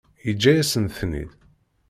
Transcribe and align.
Yeǧǧa-yasent-ten-id? 0.25 1.31